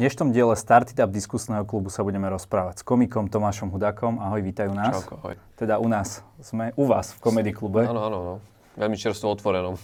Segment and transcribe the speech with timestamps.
[0.00, 4.16] dnešnom diele Started Up diskusného klubu sa budeme rozprávať s komikom Tomášom Hudakom.
[4.16, 4.96] Ahoj, vítajú nás.
[4.96, 5.36] Čauko, ahoj.
[5.60, 6.24] Teda u nás.
[6.40, 7.84] Sme u vás v Komedy klube.
[7.84, 8.36] Áno, áno, áno.
[8.80, 9.76] Veľmi čerstvo otvorenom.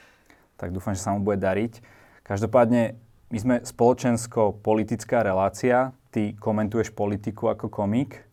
[0.60, 1.84] tak dúfam, že sa mu bude dariť.
[2.24, 2.96] Každopádne,
[3.28, 5.92] my sme spoločensko-politická relácia.
[6.16, 8.24] Ty komentuješ politiku ako komik.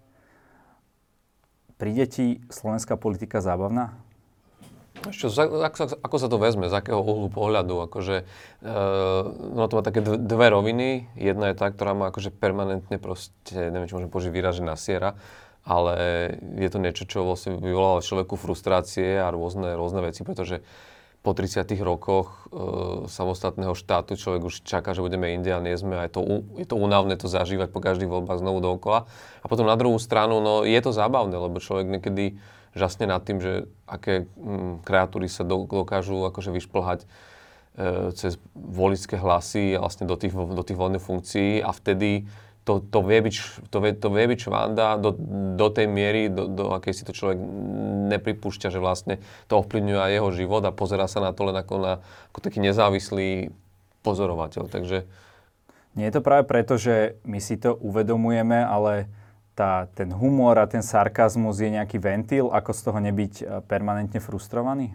[1.76, 3.92] Príde ti slovenská politika zábavná?
[5.14, 7.86] Čo, ako, ako sa to vezme, z akého uhlu pohľadu?
[7.86, 8.26] Akože,
[8.64, 9.22] uh,
[9.54, 11.10] no to má také dve roviny.
[11.20, 15.20] Jedna je tá, ktorá má akože permanentne proste, neviem, či môžem použiť výraz, že nasiera,
[15.66, 15.96] ale
[16.58, 20.62] je to niečo, čo vlastne vyvolalo človeku frustrácie a rôzne, rôzne veci, pretože
[21.26, 22.62] po 30 rokoch e,
[23.10, 25.98] samostatného štátu človek už čaká, že budeme inde a nie sme.
[25.98, 26.22] A je to,
[26.54, 26.78] je to
[27.18, 29.10] to zažívať po každých voľbách znovu dookola.
[29.42, 32.38] A potom na druhú stranu, no je to zábavné, lebo človek niekedy
[32.76, 37.08] žasne nad tým, že aké mm, kreatúry sa do, dokážu akože vyšplhať e,
[38.14, 42.28] cez volické hlasy vlastne do tých, do tých voľných funkcií a vtedy
[42.66, 43.36] to, to, vie byť,
[43.70, 45.14] to, vie, to vie byť švanda do,
[45.54, 47.38] do tej miery, do, do akej si to človek
[48.10, 51.76] nepripúšťa, že vlastne to ovplyvňuje aj jeho život a pozera sa na to len ako
[51.78, 51.94] na
[52.34, 53.54] ako taký nezávislý
[54.02, 54.66] pozorovateľ.
[54.66, 55.06] Takže...
[55.94, 59.08] Nie je to práve preto, že my si to uvedomujeme, ale
[59.56, 64.20] tá, ten humor a ten sarkazmus je nejaký ventil, ako z toho nebyť e, permanentne
[64.20, 64.94] frustrovaný?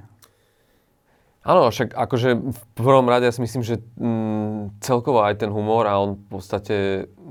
[1.41, 5.89] Áno, však akože v prvom rade ja si myslím, že mm, celkovo aj ten humor
[5.89, 6.77] a on v podstate,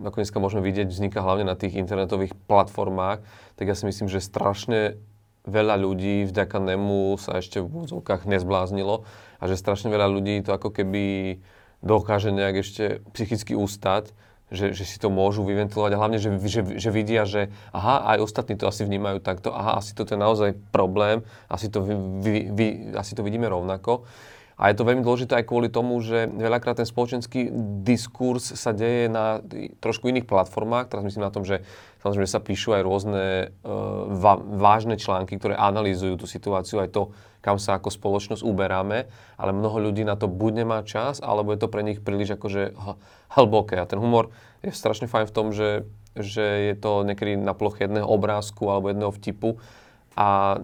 [0.02, 3.22] ako dneska môžeme vidieť, vzniká hlavne na tých internetových platformách,
[3.54, 4.98] tak ja si myslím, že strašne
[5.46, 9.06] veľa ľudí vďaka nemu sa ešte v úzovkách nezbláznilo
[9.38, 11.38] a že strašne veľa ľudí to ako keby
[11.86, 14.12] dokáže nejak ešte psychicky ustať
[14.50, 18.26] že, že si to môžu vyventilovať a hlavne, že, že, že vidia, že aha, aj
[18.26, 22.34] ostatní to asi vnímajú takto, aha, asi toto je naozaj problém, asi to, vy, vy,
[22.54, 24.06] vy, asi to vidíme rovnako.
[24.60, 27.48] A je to veľmi dôležité aj kvôli tomu, že veľakrát ten spoločenský
[27.88, 29.40] diskurs sa deje na
[29.80, 30.92] trošku iných platformách.
[30.92, 31.64] Teraz myslím na tom, že
[32.04, 37.56] samozrejme sa píšu aj rôzne uh, vážne články, ktoré analýzujú tú situáciu, aj to, kam
[37.56, 39.08] sa ako spoločnosť uberáme,
[39.40, 42.76] ale mnoho ľudí na to buď nemá čas, alebo je to pre nich príliš akože
[43.36, 43.80] hlboké.
[43.80, 45.88] A ten humor je strašne fajn v tom, že,
[46.20, 49.60] že je to niekedy na ploche jedného obrázku alebo jedného vtipu
[50.20, 50.60] a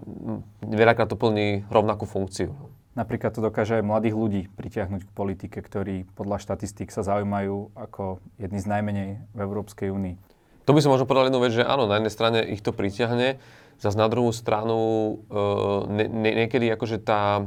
[0.60, 2.52] veľakrát to plní rovnakú funkciu.
[2.96, 8.24] Napríklad to dokáže aj mladých ľudí pritiahnuť k politike, ktorí podľa štatistík sa zaujímajú ako
[8.40, 10.16] jedni z najmenej v Európskej únii.
[10.64, 13.36] To by som možno povedal jednu vec, že áno, na jednej strane ich to pritiahne,
[13.80, 14.78] zase na druhú stranu
[15.28, 17.44] uh, ne, ne, niekedy akože tá,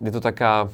[0.00, 0.68] je to taká,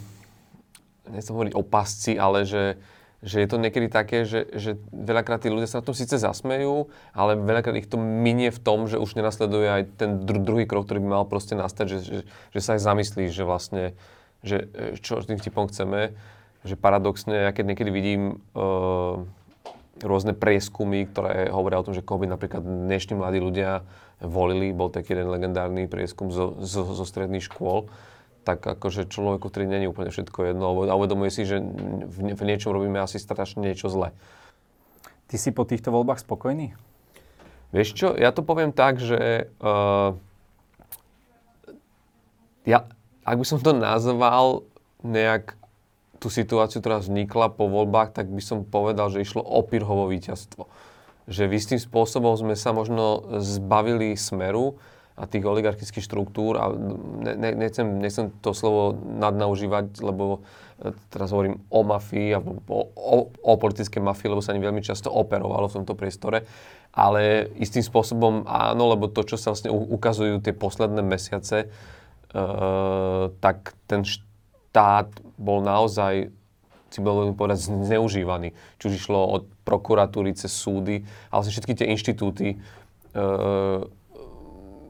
[1.11, 2.79] nechcem hovoriť o pasci, ale že
[3.23, 6.91] že je to niekedy také, že, že veľakrát tí ľudia sa na tom síce zasmejú,
[7.15, 10.91] ale veľakrát ich to minie v tom, že už nenasleduje aj ten dru- druhý krok,
[10.91, 13.95] ktorý by mal proste nastať, že, že, že sa aj zamyslí, že vlastne,
[14.43, 16.19] že e, čo tým vtipom chceme,
[16.67, 18.23] že paradoxne, ja keď niekedy vidím
[18.55, 19.27] uh,
[20.01, 23.85] rôzne prieskumy, ktoré hovoria o tom, že koho by napríklad dnešní mladí ľudia
[24.25, 27.93] volili, bol taký jeden legendárny prieskum zo, zo, zo stredných škôl,
[28.43, 32.75] tak akože človeku, ktorý není úplne všetko jedno a uvedomuje si, že v, v niečom
[32.75, 34.11] robíme asi strašne niečo zle.
[35.31, 36.75] Ty si po týchto voľbách spokojný?
[37.73, 40.13] Vieš čo, ja to poviem tak, že uh,
[42.69, 42.85] ja,
[43.25, 44.67] ak by som to nazval
[45.01, 45.57] nejak
[46.23, 50.71] tú situáciu, ktorá vznikla po voľbách, tak by som povedal, že išlo o Pirhovo víťazstvo.
[51.27, 54.79] Že v istým spôsobom sme sa možno zbavili smeru,
[55.13, 60.41] a tých oligarchických štruktúr a ne, nechcem, nechcem to slovo nadnaužívať, lebo
[60.81, 64.81] e, teraz hovorím o mafii a o, o, o politickej mafii, lebo sa ani veľmi
[64.81, 66.49] často operovalo v tomto priestore,
[66.97, 72.47] ale istým spôsobom áno, lebo to, čo sa vlastne ukazujú tie posledné mesiace, e,
[73.37, 74.09] tak ten
[74.73, 76.33] štát bol naozaj
[76.93, 78.53] si bol povedať zneužívaný.
[78.81, 82.57] Či už išlo od prokuratúry cez súdy, ale vlastne všetky tie inštitúty e,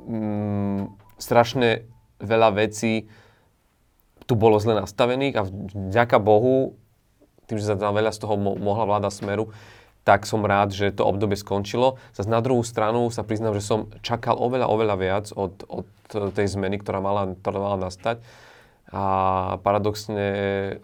[0.07, 0.83] mm,
[1.19, 1.87] strašne
[2.19, 3.07] veľa vecí
[4.27, 5.43] tu bolo zle nastavených a
[5.91, 6.79] vďaka Bohu,
[7.51, 9.51] tým, že sa tam veľa z toho mo- mohla vláda Smeru,
[10.03, 11.99] tak som rád, že to obdobie skončilo.
[12.15, 15.87] Zase na druhú stranu sa priznám, že som čakal oveľa, oveľa viac od, od
[16.35, 18.19] tej zmeny, ktorá mala, ktorá mala nastať.
[18.93, 19.05] A
[19.65, 20.27] paradoxne,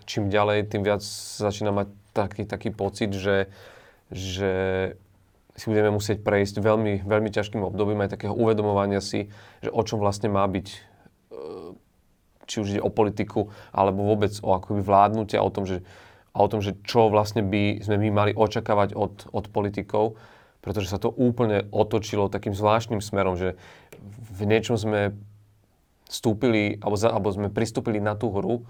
[0.08, 3.52] čím ďalej, tým viac začína mať taký, taký pocit, že,
[4.08, 4.52] že
[5.58, 9.28] si budeme musieť prejsť veľmi, veľmi ťažkým obdobím aj takého uvedomovania si,
[9.60, 10.76] že o čom vlastne má byť e,
[12.48, 15.84] či už ide o politiku, alebo vôbec o akoby vládnutie, o tom, že,
[16.32, 20.16] a o tom, že čo vlastne by sme my mali očakávať od, od politikov,
[20.64, 23.58] pretože sa to úplne otočilo takým zvláštnym smerom, že
[24.32, 25.12] v niečom sme
[26.08, 28.64] vstúpili, alebo, za, alebo sme pristúpili na tú hru,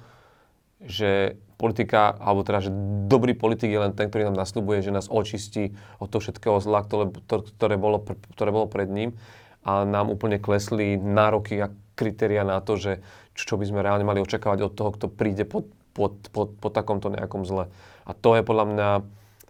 [0.82, 2.70] že politika, alebo teda, že
[3.11, 6.87] dobrý politik je len ten, ktorý nám nasľubuje, že nás očistí od toho všetkého zla,
[6.87, 7.99] ktoré, ktoré, bolo,
[8.35, 9.19] ktoré bolo pred ním
[9.67, 13.02] a nám úplne klesli nároky a kritéria na to, že
[13.35, 15.67] čo by sme reálne mali očakávať od toho, kto príde pod,
[15.99, 17.70] pod, pod, pod takomto nejakom zle.
[18.06, 18.88] A to je podľa mňa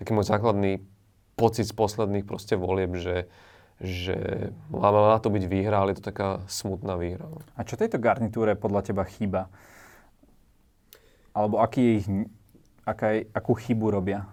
[0.00, 0.80] taký môj základný
[1.36, 3.28] pocit z posledných proste volieb, že,
[3.78, 7.22] že má, má to byť výhra, ale je to taká smutná výhra.
[7.30, 7.38] No.
[7.54, 9.46] A čo tejto garnitúre podľa teba chýba?
[11.30, 12.06] Alebo aký ich,
[12.82, 14.26] aká, akú chybu robia?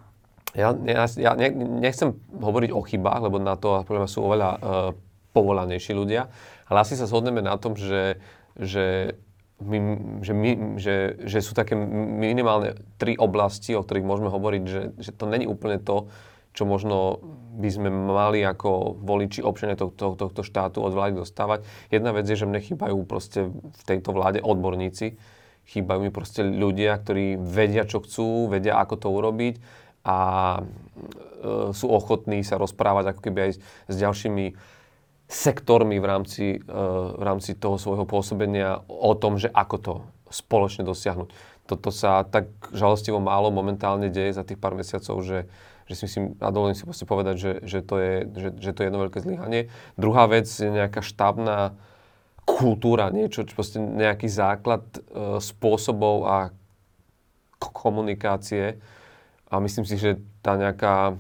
[0.57, 4.59] Ja, ja, ja nechcem hovoriť o chybách, lebo na to sú oveľa uh,
[5.35, 6.31] povolanejší ľudia,
[6.71, 8.23] ale asi sa zhodneme na tom, že,
[8.55, 9.19] že,
[9.59, 9.77] my,
[10.23, 10.95] že, my, že,
[11.27, 15.77] že sú také minimálne tri oblasti, o ktorých môžeme hovoriť, že, že to není úplne
[15.83, 16.07] to,
[16.55, 17.19] čo možno
[17.55, 21.67] by sme mali ako voliči občania tohto, tohto štátu od vlády dostávať.
[21.91, 25.19] Jedna vec je, že mne chýbajú proste v tejto vláde odborníci,
[25.67, 29.55] chýbajú mi proste ľudia, ktorí vedia, čo chcú, vedia, ako to urobiť
[30.05, 30.17] a
[30.55, 33.59] e, sú ochotní sa rozprávať ako keby aj s,
[33.91, 34.45] s ďalšími
[35.25, 36.79] sektormi v rámci, e,
[37.17, 39.93] v rámci toho svojho pôsobenia o tom, že ako to
[40.29, 41.29] spoločne dosiahnuť.
[41.65, 45.49] Toto sa tak žalostivo málo momentálne deje za tých pár mesiacov, že,
[45.85, 48.87] že si myslím, a dovolím si povedať, že, že, to je, že, že to je
[48.89, 49.69] jedno veľké zlyhanie.
[50.01, 51.77] Druhá vec je nejaká štábna
[52.45, 54.99] kultúra, niečo, proste nejaký základ e,
[55.41, 56.37] spôsobov a
[57.57, 58.81] komunikácie.
[59.49, 61.15] A myslím si, že tá nejaká e,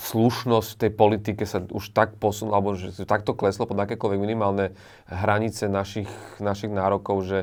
[0.00, 4.72] slušnosť v tej politike sa už tak posunula, alebo že takto kleslo pod akékoľvek minimálne
[5.04, 6.08] hranice našich,
[6.40, 7.40] našich nárokov, že,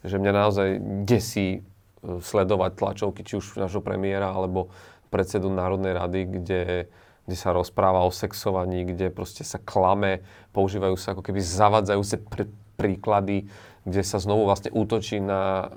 [0.00, 0.68] že mňa naozaj
[1.04, 1.60] desí
[2.02, 4.70] sledovať tlačovky, či už našho premiéra, alebo
[5.08, 6.62] predsedu Národnej rady, kde
[7.28, 10.24] kde sa rozpráva o sexovaní, kde proste sa klame,
[10.56, 12.48] používajú sa ako keby zavadzajúce pr-
[12.80, 13.44] príklady,
[13.84, 15.68] kde sa znovu vlastne útočí na,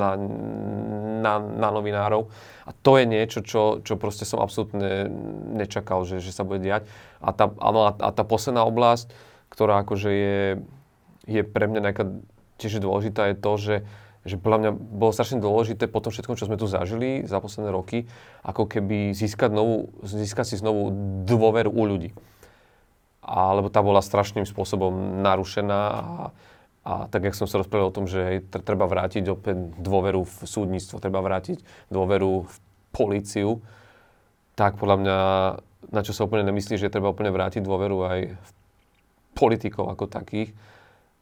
[0.00, 0.16] na,
[1.20, 2.32] na, na novinárov.
[2.64, 5.12] A to je niečo, čo, čo proste som absolútne
[5.60, 6.88] nečakal, že, že sa bude diať.
[7.20, 9.12] A tá, áno, a tá posledná oblasť,
[9.52, 10.40] ktorá akože je,
[11.28, 12.04] je pre mňa nejaká
[12.56, 13.74] tiež dôležitá, je to, že
[14.26, 17.70] že podľa mňa bolo strašne dôležité po tom všetkom, čo sme tu zažili za posledné
[17.70, 18.10] roky,
[18.42, 20.90] ako keby získať, novú, získať si znovu
[21.24, 22.10] dôveru u ľudí.
[23.22, 26.02] A, lebo tá bola strašným spôsobom narušená a,
[26.86, 31.02] a tak, jak som sa rozprával o tom, že treba vrátiť opäť dôveru v súdnictvo,
[31.02, 32.54] treba vrátiť dôveru v
[32.94, 33.62] políciu,
[34.54, 35.18] tak podľa mňa,
[35.90, 38.50] na čo sa úplne nemyslí, že treba úplne vrátiť dôveru aj v
[39.36, 40.56] politikov ako takých.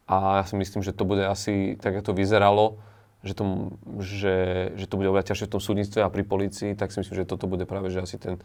[0.04, 2.78] A ja si myslím, že to bude asi, tak ako to vyzeralo,
[3.24, 3.72] že to,
[4.04, 4.36] že,
[4.76, 7.28] že to bude oveľa ťažšie v tom súdnictve a pri policii, tak si myslím, že
[7.28, 8.38] toto bude práve že asi ten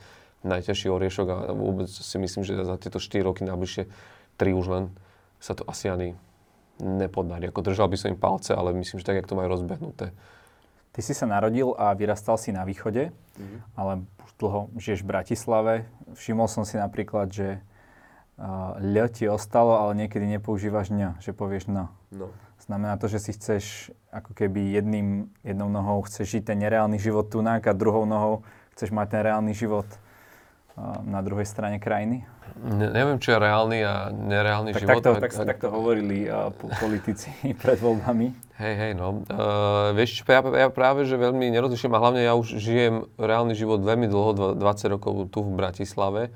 [0.47, 3.91] najťažší oriešok a vôbec si myslím, že za tieto 4 roky najbližšie
[4.39, 4.83] 3 už len
[5.43, 6.15] sa to asi ani
[6.79, 7.51] nepodarí.
[7.51, 10.15] Ako držal by som im palce, ale myslím, že tak, jak to majú rozbehnuté.
[10.95, 13.59] Ty si sa narodil a vyrastal si na východe, mm-hmm.
[13.75, 15.73] ale už dlho žiješ v Bratislave.
[16.15, 17.59] Všimol som si napríklad, že
[18.39, 21.91] uh, ľ ti ostalo, ale niekedy nepoužívaš ň, že povieš no.
[22.09, 22.31] no.
[22.63, 27.27] Znamená to, že si chceš ako keby jedným, jednou nohou chceš žiť ten nereálny život
[27.27, 29.87] tunak a druhou nohou chceš mať ten reálny život
[31.03, 32.23] na druhej strane krajiny?
[32.59, 34.99] Ne, neviem, čo je reálny a nereálny tak život.
[34.99, 37.31] Takto, tak, tak, takto hovorili uh, politici
[37.63, 38.35] pred voľbami.
[38.59, 39.23] Hej, hej, no.
[39.31, 43.79] Uh, vieš, ja, ja práve, že veľmi nerozlišujem a hlavne ja už žijem reálny život
[43.79, 46.35] veľmi dlho, 20 rokov tu v Bratislave.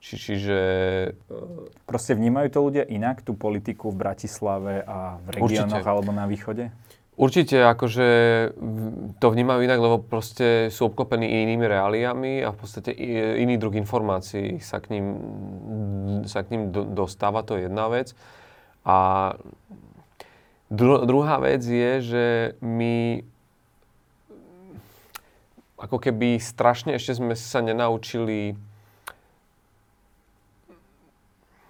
[0.00, 0.58] Či, čiže...
[1.84, 6.72] Proste vnímajú to ľudia inak, tú politiku v Bratislave a v regiónoch alebo na východe?
[7.20, 8.08] Určite, akože
[9.20, 12.96] to vnímajú inak, lebo proste sú obklopení inými reáliami a v podstate
[13.36, 15.06] iný druh informácií sa k ním,
[16.24, 18.16] sa k ním dostáva, to je jedna vec.
[18.88, 19.36] A
[20.72, 22.26] dru, druhá vec je, že
[22.64, 23.20] my
[25.76, 28.56] ako keby strašne ešte sme sa nenaučili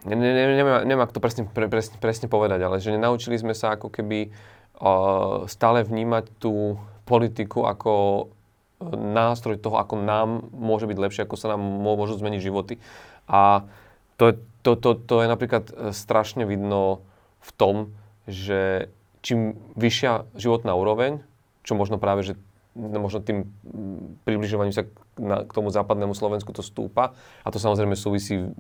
[0.09, 3.53] ne, ne, ne, neviem, ako to presne, pre, presne, presne povedať, ale že nenaučili sme
[3.53, 7.93] sa ako keby uh, stále vnímať tú politiku ako
[8.89, 12.75] nástroj toho, ako nám môže byť lepšie, ako sa nám môžu zmeniť životy.
[13.29, 13.69] A
[14.17, 17.05] to je, to, to, to je napríklad e, strašne vidno
[17.45, 17.77] v tom,
[18.25, 18.89] že
[19.21, 21.21] čím vyššia životná úroveň,
[21.61, 22.41] čo možno práve, že
[22.75, 23.51] možno tým
[24.23, 24.87] približovaním sa
[25.19, 27.19] k tomu západnému Slovensku to stúpa.
[27.43, 28.51] A to samozrejme súvisí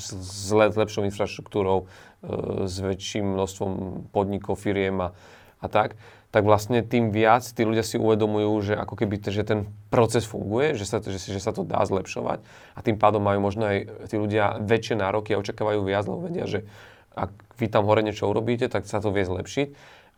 [0.00, 0.08] s,
[0.48, 3.72] s lepšou infraštruktúrou, e, s väčším množstvom
[4.10, 5.08] podnikov, firiem a,
[5.60, 6.00] a tak,
[6.30, 10.78] tak vlastne tým viac tí ľudia si uvedomujú, že ako keby že ten proces funguje,
[10.78, 12.40] že sa, že, že sa to dá zlepšovať.
[12.74, 16.46] A tým pádom majú možno aj tí ľudia väčšie nároky a očakávajú viac, lebo vedia,
[16.46, 16.64] že
[17.18, 19.68] ak vy tam hore niečo urobíte, tak sa to vie zlepšiť.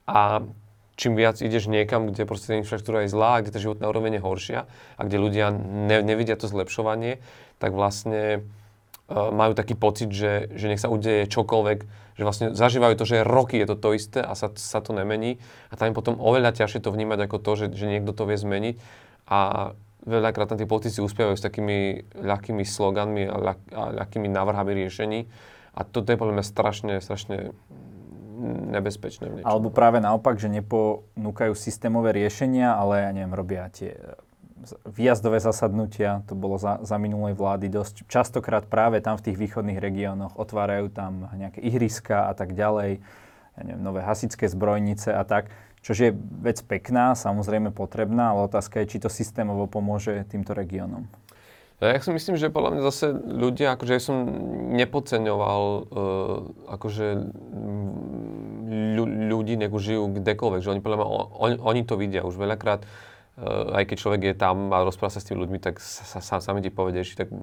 [0.04, 0.44] A
[0.96, 4.22] čím viac ideš niekam, kde proste tá infraštruktúra je zlá, kde tá životná úroveň je
[4.22, 7.20] horšia a kde ľudia ne, nevidia to zlepšovanie,
[7.56, 8.44] tak vlastne
[9.08, 11.78] uh, majú taký pocit, že, že nech sa udeje čokoľvek,
[12.12, 15.40] že vlastne zažívajú to, že roky je to to isté a sa, sa to nemení
[15.72, 18.36] a tam je potom oveľa ťažšie to vnímať ako to, že, že niekto to vie
[18.36, 18.76] zmeniť
[19.32, 19.72] a
[20.04, 25.20] veľakrát tam tí politici uspievajú s takými ľahkými sloganmi a, ľah, a ľahkými návrhami riešení
[25.72, 27.56] a toto je podľa mňa strašne, strašne
[28.42, 29.24] nebezpečné.
[29.30, 33.94] V Alebo práve naopak, že neponúkajú systémové riešenia, ale ja neviem, robia tie
[34.86, 39.82] výjazdové zasadnutia, to bolo za, za minulej vlády dosť častokrát práve tam v tých východných
[39.82, 43.02] regiónoch otvárajú tam nejaké ihriska a tak ďalej,
[43.58, 45.50] ja neviem, nové hasičské zbrojnice a tak,
[45.82, 51.10] čo je vec pekná, samozrejme potrebná, ale otázka je, či to systémovo pomôže týmto regiónom.
[51.82, 54.22] Ja si myslím, že podľa mňa zase ľudia, akože ja som
[54.78, 57.06] nepodceňoval uh, akože
[59.02, 61.06] ľudí, nech žijú kdekoľvek, že oni podľa mňa,
[61.42, 65.18] on, oni to vidia už veľakrát, uh, aj keď človek je tam a rozpráva sa
[65.18, 67.34] s tými ľuďmi, tak sa, sa, sami ti že tak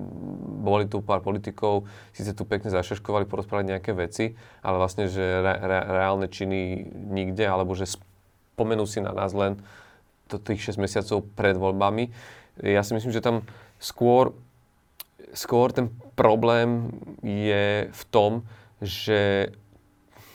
[0.63, 5.55] boli tu pár politikov, síce tu pekne zašeškovali, porozprávať nejaké veci, ale vlastne, že re,
[5.59, 9.59] re, reálne činy nikde, alebo že spomenú si na nás len
[10.31, 12.07] to, tých 6 mesiacov pred voľbami.
[12.63, 13.43] Ja si myslím, že tam
[13.79, 14.35] Skôr,
[15.31, 15.87] skôr ten
[16.19, 16.91] problém
[17.23, 18.43] je v tom,
[18.83, 19.51] že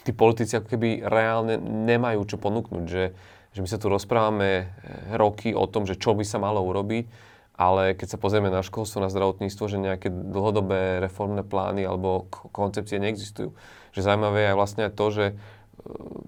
[0.05, 3.13] tí politici ako keby reálne nemajú čo ponúknuť, že,
[3.53, 4.73] že my sa tu rozprávame
[5.17, 7.09] roky o tom, že čo by sa malo urobiť,
[7.55, 12.99] ale keď sa pozrieme na školstvo, na zdravotníctvo, že nejaké dlhodobé reformné plány alebo koncepcie
[12.99, 13.55] neexistujú.
[13.95, 15.25] Že zaujímavé je vlastne aj to, že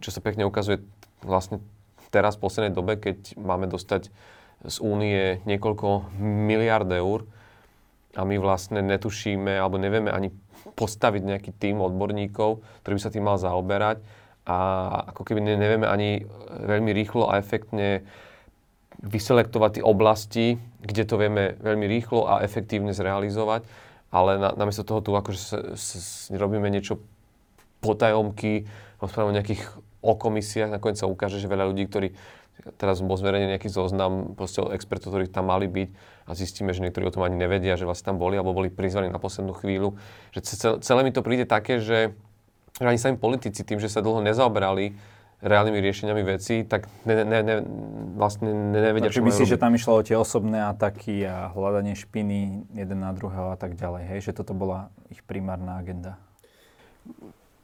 [0.05, 0.85] čo sa pekne ukazuje
[1.27, 1.59] vlastne
[2.15, 4.15] teraz v poslednej dobe, keď máme dostať
[4.65, 7.29] z únie niekoľko miliard eur
[8.17, 10.33] a my vlastne netušíme alebo nevieme ani
[10.73, 14.01] postaviť nejaký tým odborníkov, ktorý by sa tým mal zaoberať
[14.47, 14.57] a
[15.13, 18.07] ako keby nevieme ani veľmi rýchlo a efektne
[19.03, 20.47] vyselektovať tie oblasti,
[20.81, 23.69] kde to vieme veľmi rýchlo a efektívne zrealizovať,
[24.09, 25.87] ale na, namiesto toho tu akože s, s,
[26.33, 27.03] robíme niečo
[27.85, 28.65] potajomky,
[29.03, 29.63] rozprávame o nejakých
[30.07, 32.09] o komisiách, nakoniec sa ukáže, že veľa ľudí, ktorí
[32.81, 35.89] teraz bol zverejnený nejaký zoznam proste expertov, ktorí tam mali byť
[36.27, 39.13] a zistíme, že niektorí o tom ani nevedia, že vlastne tam boli alebo boli prizvaní
[39.13, 39.95] na poslednú chvíľu.
[40.35, 42.17] Že celé mi to príde také, že
[42.83, 47.57] ani sami politici tým, že sa dlho nezaoberali reálnymi riešeniami veci, tak ne, ne, ne,
[48.17, 53.05] vlastne nevedia, čo myslíš, že tam išlo o tie osobné ataky a hľadanie špiny jeden
[53.05, 54.33] na druhého a tak ďalej, hej?
[54.33, 56.17] Že toto bola ich primárna agenda?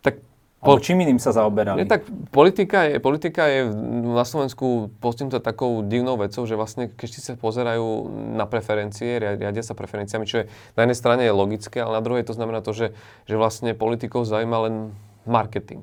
[0.05, 0.21] Tak
[0.63, 1.83] Po, čím iným sa zaoberali?
[1.83, 3.67] Nie, tak politika je, politika je
[4.07, 8.07] na Slovensku postihnutá takou divnou vecou, že vlastne keď si sa pozerajú
[8.39, 10.45] na preferencie, riadia sa preferenciami, čo je
[10.79, 12.95] na jednej strane je logické, ale na druhej to znamená to, že,
[13.27, 14.95] že vlastne politikov zaujíma len
[15.27, 15.83] marketing.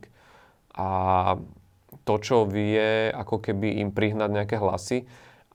[0.79, 1.35] A
[2.07, 5.05] to, čo vie ako keby im prihnať nejaké hlasy.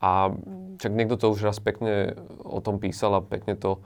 [0.04, 0.36] A
[0.76, 2.12] čak niekto to už raz pekne
[2.44, 3.80] o tom písal a pekne to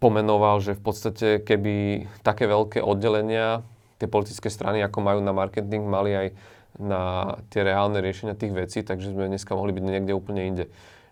[0.00, 3.62] pomenoval, že v podstate keby také veľké oddelenia
[3.96, 6.28] tie politické strany, ako majú na marketing, mali aj
[6.76, 10.64] na tie reálne riešenia tých vecí, takže sme dneska mohli byť niekde úplne inde.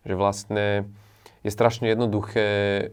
[0.05, 0.65] Že vlastne
[1.45, 2.47] je strašne jednoduché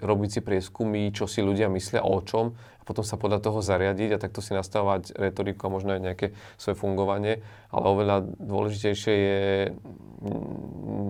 [0.03, 4.15] robiť si prieskumy, čo si ľudia myslia o čom a potom sa podľa toho zariadiť
[4.15, 6.27] a takto si nastavovať retoriku a možno aj nejaké
[6.59, 7.39] svoje fungovanie.
[7.71, 9.41] Ale oveľa dôležitejšie je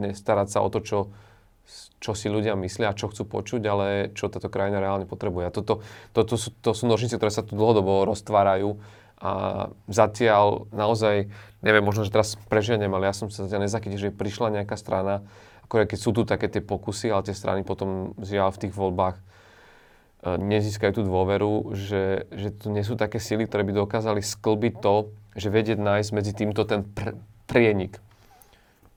[0.06, 0.98] nestarať sa o to, čo
[2.02, 3.86] čo si ľudia myslia čo chcú počuť, ale
[4.18, 5.46] čo táto krajina reálne potrebuje.
[5.48, 5.86] A toto,
[6.18, 8.82] to, to, sú, to sú nožnice, ktoré sa tu dlhodobo roztvárajú
[9.22, 9.32] a
[9.86, 11.30] zatiaľ naozaj,
[11.62, 15.22] neviem, možno, že teraz preženiem, ale ja som sa zatiaľ nezachytil, že prišla nejaká strana,
[15.70, 19.22] ako keď sú tu také tie pokusy, ale tie strany potom žiaľ v tých voľbách
[19.22, 19.22] e,
[20.42, 25.14] nezískajú tú dôveru, že, že tu nie sú také sily, ktoré by dokázali sklbiť to,
[25.38, 28.02] že vedieť nájsť medzi týmto ten pr- prienik.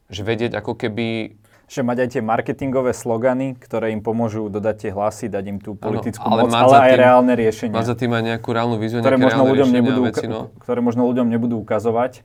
[0.09, 1.37] Že vedieť ako keby
[1.75, 5.75] že mať aj tie marketingové slogany, ktoré im pomôžu dodať tie hlasy, dať im tú
[5.75, 7.75] politickú ano, ale moc, ale aj tým, reálne riešenia.
[7.75, 10.55] Mať za tým aj nejakú reálnu víziu, ktoré možno ľuďom nebudú, veci, no.
[10.63, 12.23] ktoré možno ľuďom nebudú ukazovať.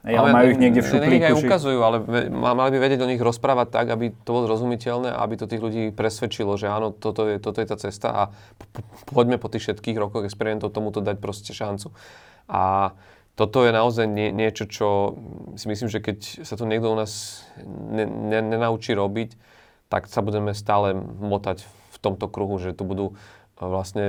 [0.00, 1.28] ale, ale majú ich niekde v šuplíku.
[1.28, 1.96] Aj ukazujú, ale
[2.32, 5.82] mali by vedieť o nich rozprávať tak, aby to bolo zrozumiteľné aby to tých ľudí
[5.92, 8.22] presvedčilo, že áno, toto je, toto je tá cesta a
[9.12, 11.92] poďme po tých všetkých rokoch experimentov tomuto dať proste šancu.
[12.48, 12.96] A
[13.36, 14.88] toto je naozaj nie, niečo, čo
[15.60, 19.36] si myslím, že keď sa to niekto u nás ne, ne, nenaučí robiť,
[19.92, 23.14] tak sa budeme stále motať v tomto kruhu, že tu budú e,
[23.60, 24.06] vlastne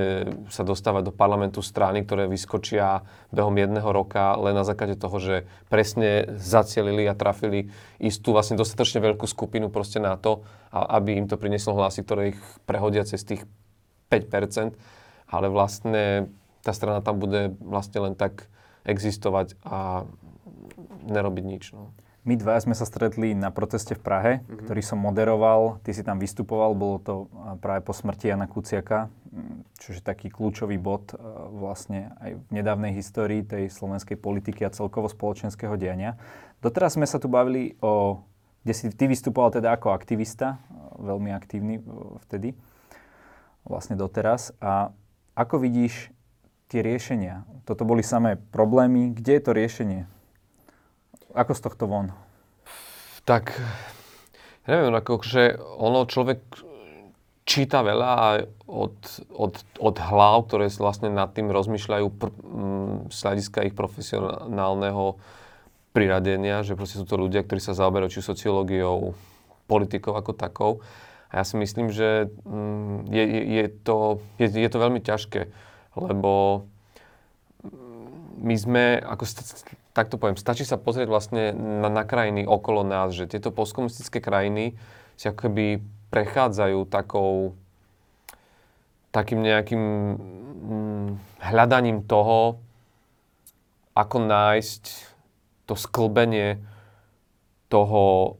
[0.48, 5.36] sa dostávať do parlamentu strany, ktoré vyskočia behom jedného roka len na základe toho, že
[5.68, 7.68] presne zacielili a trafili
[8.00, 10.40] istú vlastne dostatočne veľkú skupinu proste na to,
[10.72, 13.44] aby im to prinieslo hlasy, ktoré ich prehodia cez tých
[14.08, 14.72] 5%,
[15.28, 16.32] ale vlastne
[16.64, 18.48] tá strana tam bude vlastne len tak
[18.88, 20.08] existovať a
[21.04, 21.64] nerobiť nič.
[21.76, 21.92] No.
[22.24, 24.64] My dva sme sa stretli na proteste v Prahe, mm-hmm.
[24.64, 25.80] ktorý som moderoval.
[25.80, 27.14] Ty si tam vystupoval, bolo to
[27.60, 29.08] práve po smrti Jana Kuciaka,
[29.80, 31.16] čo je taký kľúčový bod
[31.56, 36.20] vlastne aj v nedávnej histórii tej slovenskej politiky a celkovo spoločenského diania.
[36.60, 38.20] Doteraz sme sa tu bavili o,
[38.66, 40.60] kde si ty vystupoval teda ako aktivista,
[41.00, 41.80] veľmi aktívny
[42.28, 42.52] vtedy,
[43.64, 44.52] vlastne doteraz.
[44.60, 44.92] A
[45.38, 46.12] ako vidíš
[46.68, 47.48] tie riešenia?
[47.64, 49.12] Toto boli samé problémy.
[49.16, 50.00] Kde je to riešenie?
[51.32, 52.12] Ako z tohto von?
[53.24, 53.52] Tak,
[54.64, 56.40] neviem, ako, že ono človek
[57.48, 58.96] číta veľa od,
[59.32, 65.16] od, od hlav, ktoré vlastne nad tým rozmýšľajú pr- m, z hľadiska ich profesionálneho
[65.96, 69.16] priradenia, že proste sú to ľudia, ktorí sa zaoberajú či sociológiou,
[69.64, 70.72] politikou ako takou.
[71.32, 73.96] A ja si myslím, že mm, je, je, je, to,
[74.36, 75.48] je, je to veľmi ťažké,
[76.06, 76.62] lebo
[78.38, 79.24] my sme, ako
[79.90, 84.78] takto poviem, stačí sa pozrieť vlastne na, na krajiny okolo nás, že tieto postkomunistické krajiny
[85.18, 85.82] si ako keby
[86.14, 87.58] prechádzajú takou,
[89.10, 91.08] takým nejakým hm,
[91.42, 92.62] hľadaním toho,
[93.98, 94.82] ako nájsť
[95.66, 96.62] to sklbenie
[97.66, 98.38] toho,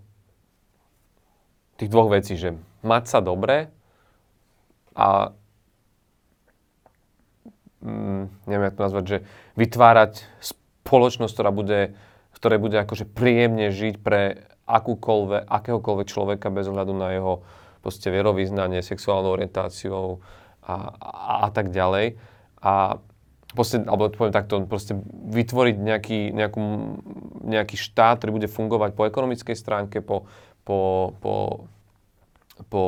[1.77, 2.55] tých dvoch vecí, že
[2.87, 3.71] mať sa dobre
[4.95, 5.35] a
[7.83, 9.19] mm, neviem, ako to nazvať, že
[9.59, 11.81] vytvárať spoločnosť, ktorá bude,
[12.35, 17.45] ktoré bude akože príjemne žiť pre akúkoľvek, akéhokoľvek človeka bez ohľadu na jeho
[17.81, 20.21] proste vierovýznanie, sexuálnu orientáciu
[20.63, 22.21] a, a, a tak ďalej.
[22.61, 23.01] A
[23.55, 24.99] proste, alebo poviem takto, proste
[25.33, 26.63] vytvoriť nejaký, nejakú,
[27.49, 30.29] nejaký štát, ktorý bude fungovať po ekonomickej stránke, po,
[30.69, 31.65] po, po,
[32.69, 32.85] po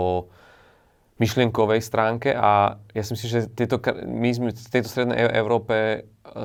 [1.21, 3.77] myšlienkovej stránke a ja si myslím, že tieto,
[4.09, 5.99] my sme v tejto strednej e- Európe e,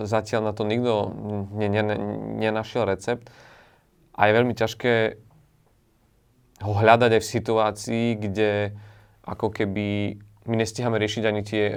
[0.03, 1.15] zatiaľ na to nikto
[1.55, 1.95] ne, ne,
[2.43, 3.31] nenašiel recept
[4.19, 4.93] a je veľmi ťažké
[6.63, 8.51] ho hľadať aj v situácii, kde
[9.23, 11.75] ako keby my nestíhame riešiť ani tie e,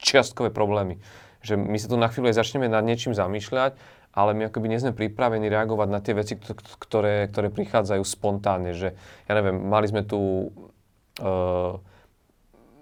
[0.00, 1.00] čiastkové problémy.
[1.40, 3.76] Že my sa tu na chvíľu aj začneme nad niečím zamýšľať,
[4.12, 8.76] ale my akoby nie sme pripravení reagovať na tie veci, ktoré, ktoré prichádzajú spontánne.
[8.76, 10.50] Že, ja neviem, mali sme tu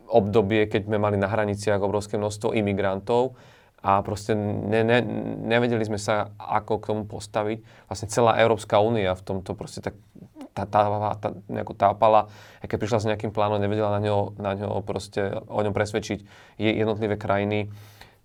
[0.09, 3.37] obdobie, keď sme mali na hraniciach obrovské množstvo imigrantov
[3.79, 4.99] a proste ne, ne,
[5.47, 7.63] nevedeli sme sa, ako k tomu postaviť.
[7.87, 9.95] Vlastne celá Európska únia v tomto proste tak
[10.51, 10.83] tá, tá,
[11.23, 12.27] tá, nejako tápala,
[12.59, 16.27] a keď prišla s nejakým plánom, nevedela na ňo, na ňo proste o ňom presvedčiť
[16.59, 17.71] jednotlivé krajiny.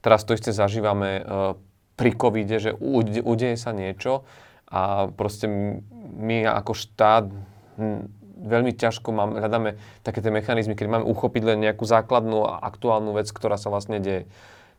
[0.02, 1.54] Teraz to isté zažívame uh,
[1.94, 2.74] pri covide, že
[3.22, 4.26] udeje sa niečo
[4.66, 5.46] a proste
[6.18, 7.30] my ako štát
[8.44, 13.16] veľmi ťažko mám, hľadáme také tie mechanizmy, keď máme uchopiť len nejakú základnú a aktuálnu
[13.16, 14.28] vec, ktorá sa vlastne deje.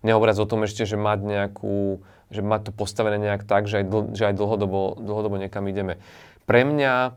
[0.04, 3.84] Nehovoriac o tom ešte, že mať nejakú, že mať to postavené nejak tak, že aj,
[3.88, 5.96] dl, že aj dlhodobo, dlhodobo niekam ideme.
[6.44, 7.16] Pre mňa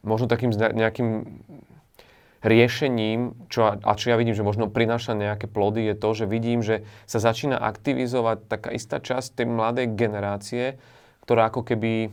[0.00, 1.28] možno takým nejakým
[2.40, 6.64] riešením, čo, a čo ja vidím, že možno prináša nejaké plody, je to, že vidím,
[6.64, 10.80] že sa začína aktivizovať taká istá časť tej mladej generácie,
[11.28, 12.08] ktorá ako keby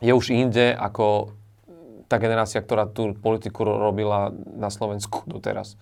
[0.00, 1.36] je už inde ako
[2.08, 5.76] tá generácia, ktorá tú politiku robila na Slovensku doteraz.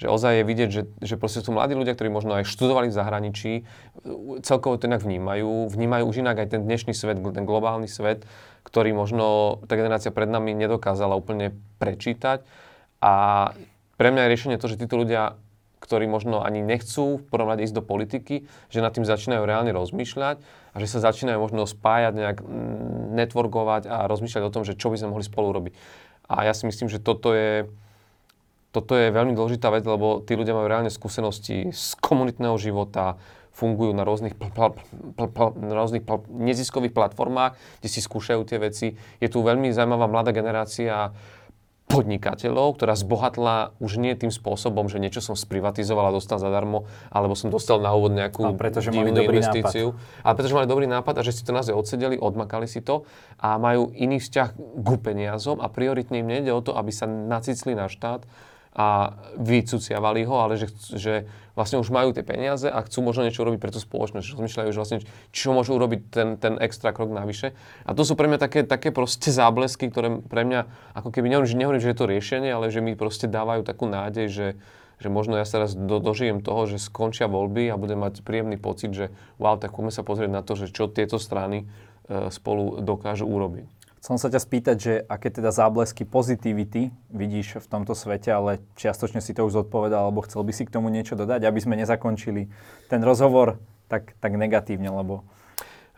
[0.00, 2.96] Že ozaj je vidieť, že, že proste sú mladí ľudia, ktorí možno aj študovali v
[2.96, 3.52] zahraničí,
[4.42, 8.24] celkovo to inak vnímajú, vnímajú už inak aj ten dnešný svet, ten globálny svet,
[8.66, 12.42] ktorý možno tá generácia pred nami nedokázala úplne prečítať.
[13.04, 13.12] A
[14.00, 15.38] pre mňa je riešenie to, že títo ľudia
[15.82, 19.74] ktorí možno ani nechcú v prvom rade ísť do politiky, že nad tým začínajú reálne
[19.74, 20.38] rozmýšľať
[20.72, 22.38] a že sa začínajú možno spájať, nejak
[23.18, 25.74] networkovať a rozmýšľať o tom, že čo by sme mohli spolu robiť.
[26.30, 27.66] A ja si myslím, že toto je,
[28.70, 33.18] toto je veľmi dôležitá vec, lebo tí ľudia majú reálne skúsenosti z komunitného života,
[33.52, 34.74] fungujú na rôznych, pl- pl-
[35.12, 37.52] pl- pl- na rôznych pl- neziskových platformách,
[37.84, 38.96] kde si skúšajú tie veci.
[39.20, 41.12] Je tu veľmi zaujímavá mladá generácia
[41.92, 47.36] podnikateľov, ktorá zbohatla už nie tým spôsobom, že niečo som sprivatizoval a dostal zadarmo, alebo
[47.36, 49.92] som dostal na úvod nejakú a pretože mali dobrý investíciu.
[49.92, 50.24] Nápad.
[50.24, 53.04] Ale pretože mali dobrý nápad a že si to naozaj odsedeli, odmakali si to
[53.36, 57.76] a majú iný vzťah k peniazom a prioritne im nejde o to, aby sa nacicli
[57.76, 58.24] na štát,
[58.72, 61.14] a vycuciavali ho, ale že, že
[61.52, 64.24] vlastne už majú tie peniaze a chcú možno niečo urobiť pre tú spoločnosť.
[64.24, 64.98] Že rozmýšľajú, že vlastne,
[65.32, 67.52] čo môžu urobiť ten, ten extra krok navyše.
[67.84, 70.60] A to sú pre mňa také, také proste záblesky, ktoré pre mňa,
[70.96, 73.84] ako keby nehovorím, že, nehovorím, že je to riešenie, ale že mi proste dávajú takú
[73.84, 74.48] nádej, že,
[75.02, 78.56] že možno ja sa raz do, dožijem toho, že skončia voľby a budem mať príjemný
[78.56, 81.68] pocit, že wow, tak poďme sa pozrieť na to, že čo tieto strany
[82.08, 83.81] e, spolu dokážu urobiť.
[84.02, 89.22] Chcem sa ťa spýtať, že aké teda záblesky pozitivity vidíš v tomto svete, ale čiastočne
[89.22, 92.50] si to už zodpovedal, alebo chcel by si k tomu niečo dodať, aby sme nezakončili
[92.90, 95.22] ten rozhovor tak, tak negatívne, lebo...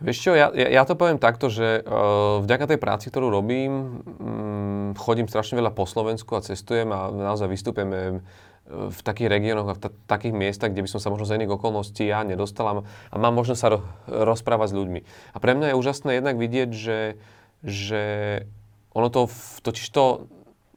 [0.05, 4.93] Vieš čo, ja, ja, to poviem takto, že uh, vďaka tej práci, ktorú robím, um,
[5.01, 8.21] chodím strašne veľa po Slovensku a cestujem a naozaj vystupujeme
[8.65, 11.53] v takých regiónoch a v t- takých miestach, kde by som sa možno z iných
[11.53, 15.01] okolností ja nedostal a mám možnosť sa ro- rozprávať s ľuďmi.
[15.33, 17.21] A pre mňa je úžasné jednak vidieť, že,
[17.65, 18.03] že
[18.95, 19.27] ono to,
[19.65, 20.29] totiž to,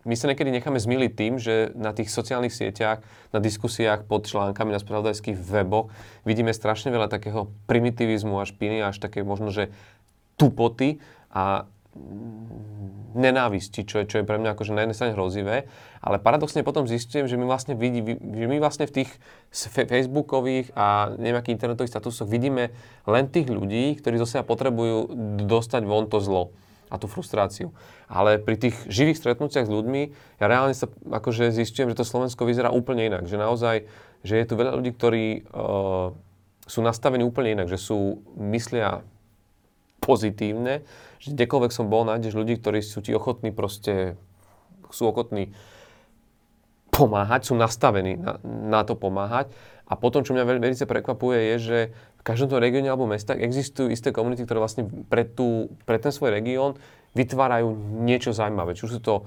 [0.08, 3.04] my sa niekedy necháme zmiliť tým, že na tých sociálnych sieťach,
[3.36, 5.92] na diskusiách pod článkami na spravodajských weboch
[6.24, 9.68] vidíme strašne veľa takého primitivizmu a špiny, až také možno, že
[10.40, 11.68] tupoty a
[13.18, 15.66] nenávisti, čo je, čo je pre mňa akože na jednej strane hrozivé,
[16.00, 19.10] ale paradoxne potom zistujem, že my vlastne, vidí, že my vlastne v tých
[19.76, 22.70] facebookových a nejakých internetových statusoch vidíme
[23.10, 25.10] len tých ľudí, ktorí zo seba potrebujú
[25.44, 26.54] dostať von to zlo
[26.88, 27.76] a tú frustráciu.
[28.08, 30.02] Ale pri tých živých stretnutiach s ľuďmi,
[30.40, 33.28] ja reálne sa akože zistujem, že to Slovensko vyzerá úplne inak.
[33.28, 33.76] Že naozaj,
[34.24, 36.16] že je tu veľa ľudí, ktorí uh,
[36.64, 37.68] sú nastavení úplne inak.
[37.68, 37.98] Že sú,
[38.40, 39.04] myslia
[40.00, 40.88] pozitívne,
[41.20, 44.16] že kdekoľvek som bol, nájdeš ľudí, ktorí sú ti ochotní proste,
[44.88, 45.52] sú ochotní
[46.94, 49.52] pomáhať, sú nastavení na, na to pomáhať.
[49.88, 51.80] A potom, čo mňa veľmi prekvapuje, je, že
[52.28, 56.36] každom tom regióne alebo mestách existujú isté komunity, ktoré vlastne pre, tú, pre ten svoj
[56.36, 56.76] región
[57.16, 57.72] vytvárajú
[58.04, 58.76] niečo zaujímavé.
[58.76, 59.24] Či už, to,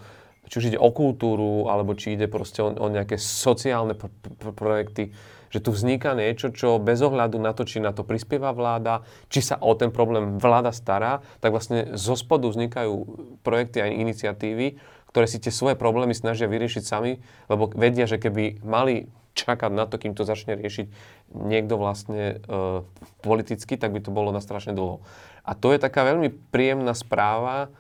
[0.53, 4.53] či už ide o kultúru, alebo či ide proste o, o nejaké sociálne pr- pr-
[4.53, 5.17] projekty
[5.51, 9.43] že tu vzniká niečo, čo bez ohľadu na to, či na to prispieva vláda, či
[9.43, 12.95] sa o ten problém vláda stará, tak vlastne zo spodu vznikajú
[13.43, 14.79] projekty a iniciatívy,
[15.11, 17.19] ktoré si tie svoje problémy snažia vyriešiť sami,
[17.51, 20.87] lebo vedia, že keby mali čakať na to, kým to začne riešiť
[21.35, 22.83] niekto vlastne e,
[23.23, 25.03] politicky, tak by to bolo na strašne dlho.
[25.47, 27.71] A to je taká veľmi príjemná správa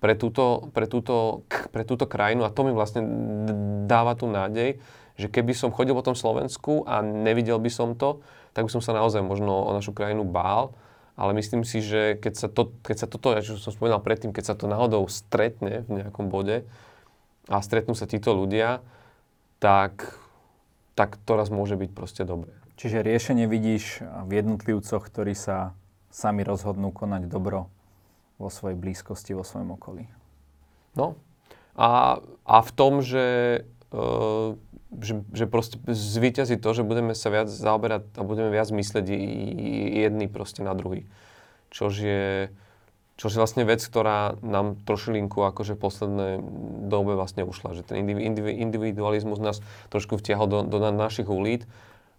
[0.00, 1.44] pre túto, pre túto,
[1.74, 3.04] pre túto krajinu a to mi vlastne
[3.84, 4.80] dáva tú nádej,
[5.20, 8.24] že keby som chodil po tom Slovensku a nevidel by som to,
[8.56, 10.72] tak by som sa naozaj možno o našu krajinu bál.
[11.20, 14.44] Ale myslím si, že keď sa, to, keď sa toto, čo som spomínal predtým, keď
[14.52, 16.64] sa to náhodou stretne v nejakom bode
[17.44, 18.80] a stretnú sa títo ľudia,
[19.60, 20.16] tak,
[20.96, 22.59] tak to raz môže byť proste dobré.
[22.80, 25.76] Čiže riešenie vidíš v jednotlivcoch, ktorí sa
[26.08, 27.68] sami rozhodnú konať dobro
[28.40, 30.08] vo svojej blízkosti, vo svojom okolí.
[30.96, 31.20] No.
[31.76, 34.56] A, a v tom, že uh,
[34.98, 40.26] že, že proste zvýťazí to, že budeme sa viac zaoberať a budeme viac mysleť jedný
[40.26, 41.06] proste na druhý.
[41.70, 42.50] Čož je,
[43.14, 46.32] čož je vlastne vec, ktorá nám trošilinku akože v poslednej
[46.90, 47.78] dobe vlastne ušla.
[47.78, 48.02] Že ten
[48.50, 49.62] individualizmus nás
[49.94, 51.70] trošku vtiahol do, do našich ulít.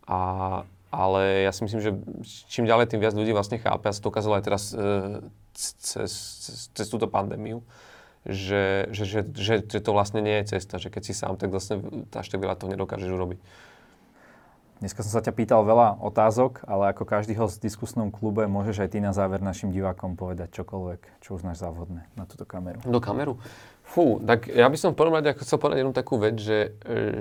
[0.07, 1.91] A, ale ja si myslím, že
[2.51, 3.89] čím ďalej, tým viac ľudí vlastne chápe.
[3.89, 5.21] A to ukázalo aj teraz e,
[5.53, 6.11] cez, cez,
[6.73, 7.61] cez túto pandémiu
[8.25, 11.49] že, že, že, že, že to vlastne nie je cesta, že keď si sám, tak
[11.49, 11.81] vlastne
[12.13, 13.39] až tak veľa toho nedokážeš urobiť.
[14.81, 18.81] Dneska som sa ťa pýtal veľa otázok, ale ako každý host v diskusnom klube môžeš
[18.81, 22.81] aj ty na záver našim divákom povedať čokoľvek, čo uznáš závodné na túto kameru.
[22.81, 23.37] Do kameru?
[23.85, 26.73] Fú, tak ja by som v prvom rade chcel povedať jednu takú vec, že,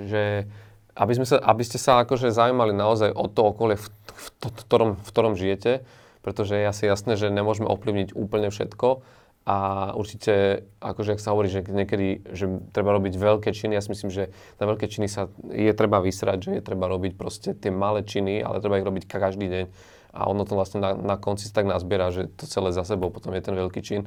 [0.08, 0.48] že
[0.96, 4.62] aby, sme sa, aby ste sa akože zaujímali naozaj o to okolie, v, v, v,
[4.66, 5.86] ktorom, v ktorom žijete,
[6.20, 9.02] pretože je asi jasné, že nemôžeme ovplyvniť úplne všetko,
[9.48, 13.88] a určite, akože ak sa hovorí, že niekedy, že treba robiť veľké činy, ja si
[13.88, 14.28] myslím, že
[14.60, 18.44] na veľké činy sa je treba vysrať, že je treba robiť proste tie malé činy,
[18.44, 19.64] ale treba ich robiť každý deň.
[20.12, 23.08] A ono to vlastne na, na konci sa tak nazbiera, že to celé za sebou
[23.08, 24.06] potom je ten veľký čin.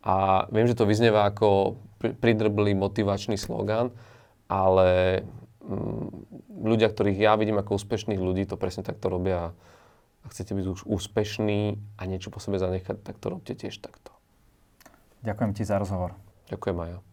[0.00, 3.92] A viem, že to vyznieva ako pridrblý motivačný slogan,
[4.48, 5.22] ale
[6.50, 9.54] ľudia, ktorých ja vidím ako úspešných ľudí, to presne takto robia.
[10.20, 14.12] Ak chcete byť už úspešní a niečo po sebe zanechať, tak to robte tiež takto.
[15.24, 16.12] Ďakujem ti za rozhovor.
[16.52, 17.09] Ďakujem, Maja.